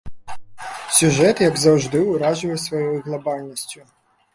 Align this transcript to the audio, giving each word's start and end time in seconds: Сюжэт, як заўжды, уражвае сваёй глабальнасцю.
Сюжэт, 1.01 1.43
як 1.49 1.61
заўжды, 1.67 2.03
уражвае 2.17 2.57
сваёй 2.67 2.95
глабальнасцю. 3.11 3.91